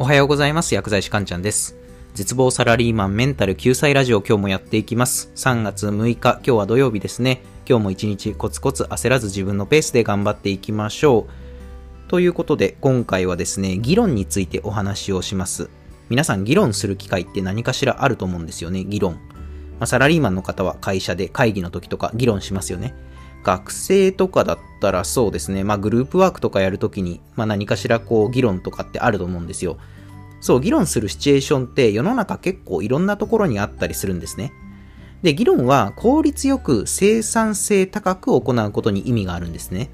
[0.00, 0.76] おはようございます。
[0.76, 1.76] 薬剤師かんちゃんです。
[2.14, 5.32] 絶望サラリーマンメンタル救済ラジオ今日もやっていきます。
[5.34, 7.42] 3月6日今日は土曜日ですね。
[7.68, 11.26] 今日も一日コツコツ焦らず自分のペースで頑張っていきましょ
[12.06, 12.08] う。
[12.08, 15.68] ということで今回はですね議論についてお話をします。
[16.10, 19.18] 皆さん議論する機会って何かしらあると思うんですよね議論、ま
[19.80, 22.94] あ、サラリーマンの方は会社で会議の時とか議論しますよね。
[23.48, 29.78] 学生とかだったらそうですね、まあグループワークとかやるときに、まあ何かしらこう議論とかってあると思うんですよ。
[30.42, 34.52] そう、議論するシチュエーションって世の中結構いろんなところにあったりするんですね。
[35.22, 39.88] で、議論は効率よく生産性高く行うことに意味があるんですね。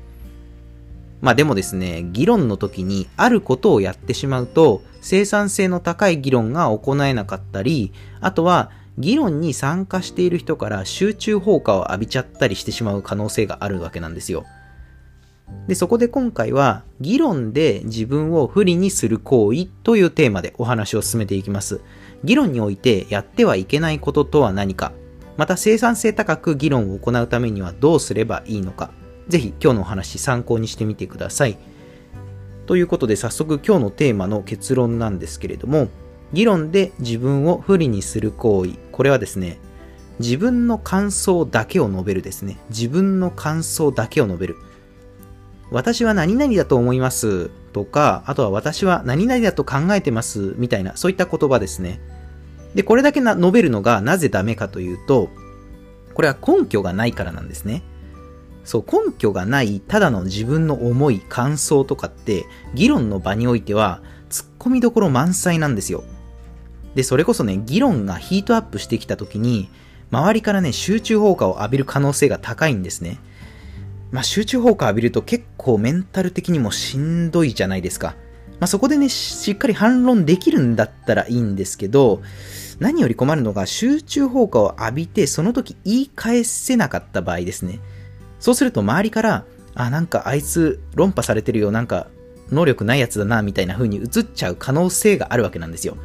[1.21, 14.45] まあでもですね、議論の時にあることをやってしまうと、生産性の高い議論が行えなかったり、あとは議論に参加している人から集中放火を浴びちゃったりしてしまう可能性があるわけなんですよ。
[15.67, 21.81] で、そこで今回は、議論で自分を不利にする行為というテーマでお話を進めていきます。
[22.23, 24.93] 議論においてやってはいけないこととは何か、
[25.37, 28.91] また生産性高く議論を行うためにはどうすればいいのか、
[29.29, 31.59] ぜひ今日のお話参考にしてみてください。
[32.67, 35.89] ということで早速今日のテーマの結論なんですけれども、
[36.35, 38.73] 議論で自分を不利にする行為。
[38.93, 39.59] これはですね、
[40.19, 42.59] 自分の感想だけを述べるですね。
[42.69, 44.57] 自分の感想だけを述べる。
[45.71, 52.01] 私は何々だと思いますとか、あとは私は何々だと考えてますみたいな、そういった言葉ですね。
[52.75, 55.31] で、これだけな述べるのがなぜダメかというと、
[56.15, 57.83] これは根拠がないからなんですね。
[58.65, 66.03] そう、根拠がないただの自分の思い、感想とかって、議論の場においては、突っ込みどころ満載なんですよ。
[66.95, 69.69] で、それこそね、議論がヒートアップしてきた時に、
[70.11, 73.19] 周りからね、集中放火を浴びる可能性が高いんですね。
[74.13, 78.15] まあ、集中放火浴びると結構メンタル的にもしんどいじゃないですか。
[78.61, 82.23] まあ、そこでね、しっかり反論できるんだったらいいんですけど、
[82.79, 87.81] 何より困るのが集中放火を浴びて、その時言い返せなかった場合ですね。
[88.39, 89.45] そうすると周りから、
[89.75, 92.07] あ、なんかあいつ論破されてるよ、なんか
[92.53, 95.97] 能力ないやつだな、みたいな風に映っちゃう可能性があるわけなんですよ。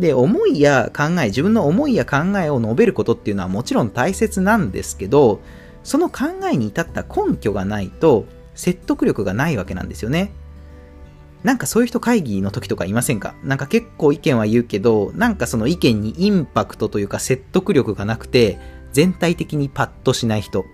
[0.00, 5.40] で、思いや考え、自分の思いや考えを述べることっていうのはもちろん大切なんですけど、
[5.84, 10.32] その考えに至った根拠がないと説得力がないわけなんですよね。
[11.42, 13.34] なんかそういう人会議の時とかいませんか？
[13.44, 18.58] なんか結構意見は言うけど、なんかその意見にインパクトというか説得力がなくて、
[18.92, 20.64] 全体的にパッとしない人。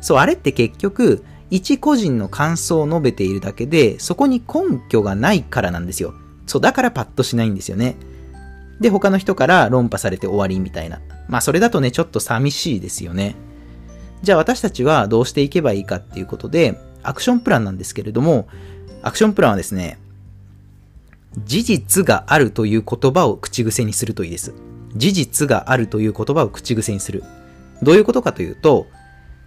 [0.00, 6.14] そう、あれって結局、一個人の感想を述べているだけで、そこに根拠がないからなんですよ。
[6.46, 7.96] そう、だからパッとしないんですよね。
[8.80, 11.00] で、他の人から論破されて終わりみたいな。
[11.28, 13.36] まあ、それだとね、ちょっと寂しいですよね。
[14.22, 18.48] じゃあ私たちはどうしていけばいいかっていうことで、アクションプランなんですけれども、
[19.02, 19.98] アクションプランはですね、
[21.44, 24.54] 事実があるという言葉を口癖にするといいです。
[24.94, 27.24] 事実があるという言葉を口癖にする。
[27.82, 28.86] どういうことかというと、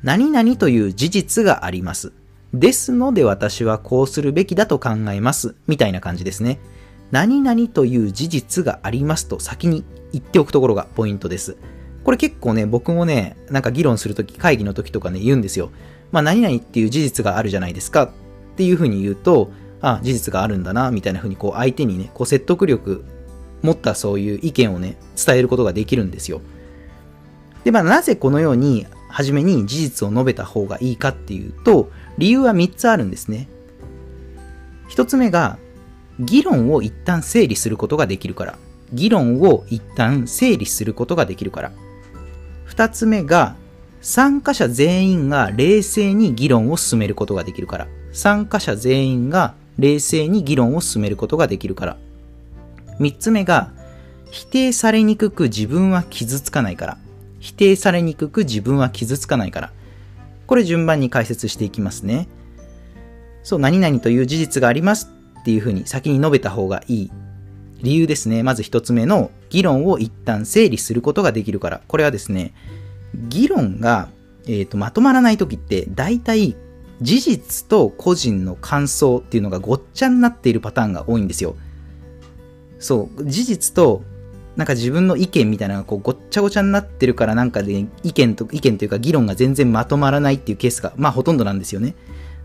[0.03, 2.13] 何々という事実があります。
[2.53, 5.55] ですので私はこうするべきだと考えます。
[5.67, 6.59] みたいな感じですね。
[7.11, 11.57] 何々という事実がありますと先に言っておくところがポイントです。
[12.03, 15.69] これ結構ね、僕もね、なんか議論するとき、会議の時とかね、言うんですよ。
[16.11, 18.09] まあ、何々っていう事実があるじゃないですかっ
[18.55, 23.03] ていうふうに言うと、あ、事実があるんだな、みたいなふうに、こう、相手にね、こう、説得力
[23.61, 26.41] 持ったそういう意見をね、伝えることができるんですよ。
[27.63, 33.47] で、まあ、なぜこのように、初めに事実を述べた方がいいかっていうと、理由は3つあるんですね。
[34.89, 35.57] 1つ目が、
[36.19, 38.57] 議論を一旦整理することができるから。
[38.91, 41.71] 議論を一旦整理することができるから。
[42.65, 43.55] 二つ目が、
[44.01, 47.87] 参加者全員が冷静に議論を進めることができるから。
[48.11, 51.97] 参加者全員が冷静に議論を進めることができるから。
[52.99, 53.71] 三つ目が、
[54.31, 56.97] 否定されにくく自分は傷つかないから。
[57.39, 59.71] 否定されにくく自分は傷つかないから。
[60.47, 62.27] これ順番に解説していきますね。
[63.43, 67.11] そう、何々という事実がありますっていうふうに先に述べた方がいい
[67.81, 68.43] 理由ですね。
[68.43, 71.81] まず一つ目の議論を一旦整理することができるから。
[71.87, 72.53] これはですね、
[73.13, 74.09] 議論が、
[74.45, 76.55] えーと、まとまらない時って大体
[77.01, 81.55] 事実と個人の感想っていうのがごっちゃになっているパターンが多いんですよ。
[82.79, 84.03] そう、事実と
[84.55, 91.95] なんか自分の意見みたいなのがこうごっちゃごちゃになってるからなんかで、意見と、意見というか議論が全然まとまらないっていうケースがまあほとんどなんですよね。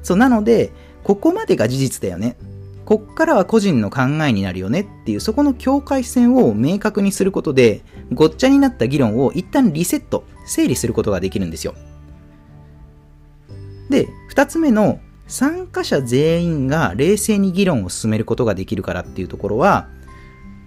[0.04, 0.70] そう、なので、
[1.02, 2.36] ここまでが事実だよね。
[2.84, 7.82] こっからは個人の考えになるよねっていう、そこの境界線を明確にすることで、
[8.12, 11.74] ごっちゃになった議論を一旦リセット、整理することができるんですよ。
[13.88, 19.88] で、二つ目の参加者全員が冷静に議論を進めることができるからっていうところは、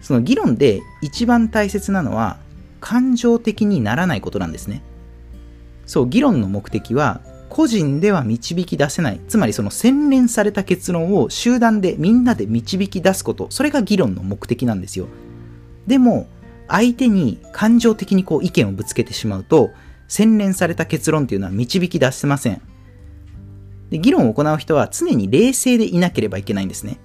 [0.02, 2.38] その議論で一番大切なのは
[2.80, 4.82] 感情的にならないことなんですね。
[5.86, 7.22] そう、議論の目的は
[7.58, 9.20] 個人では導き出せない。
[9.28, 13.48] つまりその洗練された結論を集団でみんなで導き出すこと。
[13.50, 15.08] それが議論の目的なんですよ。
[15.88, 16.28] でも、
[16.68, 19.72] 相手に感情的にこう意見をぶつけてしまうと、
[20.08, 22.62] 洗練された結論っていうのは導き出せません。
[23.90, 27.00] で議論を行う人は常に冷静でいなければいけないんですね。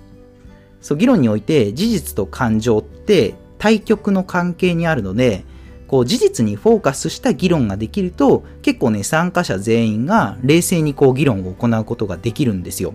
[0.82, 5.46] そう、議論において事実と感情って対極の関係にあるので、
[5.92, 12.94] こう事実にフォーカスした議論ができると、結構ね、参加者全員が冷静にこう議論を行うことができるんですよ。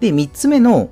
[0.00, 0.90] で、三つ目の、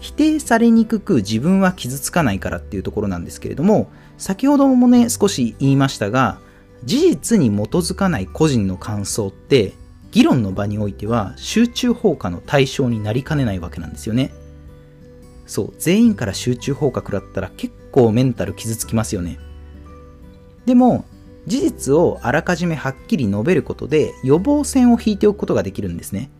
[0.00, 6.38] 否定されにくく自分は傷つかないからっていうところなんですけれども、先ほどもね、少し言いましたが、
[6.84, 9.74] 事実に基づかない個人の感想って、
[10.10, 14.32] 議論の場においては集中放火の対象になりかねないわけなんですよね。
[15.44, 19.38] そう、全員から集中放火食らったら結構メンタル傷つきますよね。
[20.70, 21.04] でも、
[21.48, 26.30] 事実をあらかじめはっきり述べることで予防線を引いておくことができるんですね。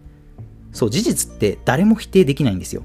[0.71, 2.85] そう、事実って誰も否定できないんですよ。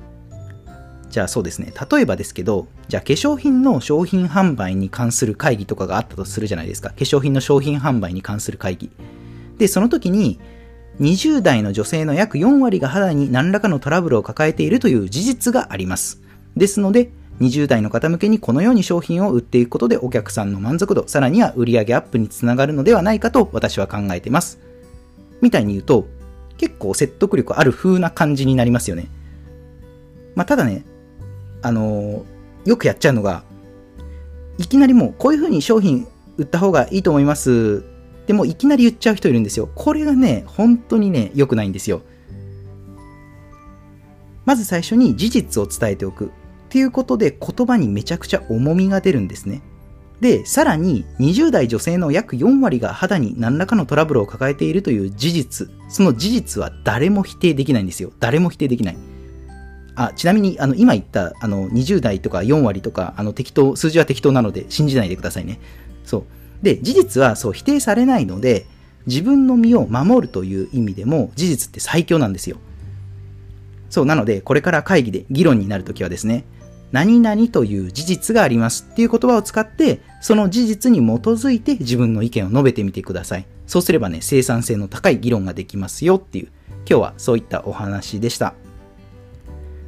[1.12, 1.72] じゃあそうですね。
[1.92, 6.90] 例えばですけど、じゃあ化粧品の商品販売に関する会議とかがあったとするじゃないですか。
[6.90, 8.90] 化粧品の商品販売に関する会議。
[9.60, 10.40] で、その時に、
[11.00, 16.24] 20代の女性の約4割が肌に何らかのトラブルを抱えているという事実があります。
[16.58, 24.60] ですので、20代の方向けにこのように商品を売っていくことでお客さんの満足度、さらには売上アップにつながるのではないかと私は考えてます。
[25.42, 26.08] みたいに言うと、
[26.58, 29.08] 結構説得力ある風な感じになりますよね。
[30.36, 30.86] まあ、ただね、
[31.62, 33.44] あのー、よくやっちゃうのが、
[34.58, 36.08] いきなりもうこういう風に商品
[36.38, 37.84] 売った方がいいと思います。
[38.28, 39.70] でもいきなり言っちゃう人いるんですよ。
[39.76, 42.02] これがね、本当にね、良くないんですよ。
[44.46, 46.32] まず最初に事実を伝えておく。
[46.66, 49.62] っていうことで言葉にめちゃくちゃ重みが出るんですね。
[50.22, 55.70] で、さらに20代女性の約4割が肌に何らかのトラブルを抱えているという事実。
[55.90, 58.12] その事実は誰も否定できないんですよ。
[58.20, 58.98] 誰も否定できない。
[59.96, 65.60] あ、ちなみに、あの、今言った、あの、20代とか4割とか、あの、適当、数字は適当なので信じないでくださいね。
[66.04, 66.24] そう。
[66.64, 68.66] で、事実はそう否定されないので、
[69.08, 72.58] 自分の身を守るという意味でも事実って最強なんですよ。
[73.90, 76.46] そう、なので、これから会議で議論になるときはですね、
[76.92, 83.46] 何々という事実がありますっていう言葉を使って、その事実に基づいて自分の意見を述べてみてください。
[83.68, 86.48] そうすればね、生産性の高い議論ができますよっていう、
[86.90, 88.54] 今日はそういったお話でした。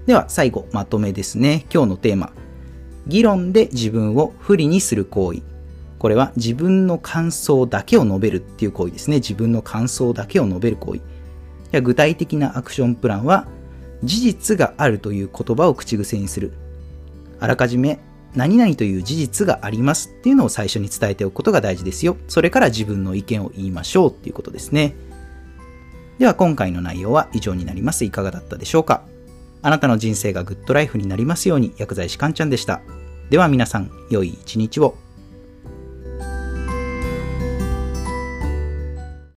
[0.05, 1.65] では最後、まとめですね。
[1.73, 2.31] 今日のテーマ。
[3.07, 5.41] 議論で自分を不利にする行為。
[5.99, 9.17] これは自分の感想だけを述べるっていう行為ですね。
[9.17, 10.95] 自分の感想だけを述べる行
[11.71, 11.81] 為。
[11.81, 13.47] 具体的なアクションプランは、
[14.03, 16.53] 事実があるという言葉を口癖にする。
[17.39, 17.99] あらかじめ
[18.35, 22.17] 何々という事実がありますっていうのを最初に伝えておくことが大事ですよ。
[22.27, 24.95] それから自分の意見を言いましょうっていうことですね。
[26.19, 28.05] では今回の内容は以上になります。
[28.05, 29.03] いかがだったでしょうか
[29.61, 32.81] あなたの人生がグッドライフになりますように薬剤師かんちゃんでした。
[33.29, 34.95] では皆さん、良い一日を。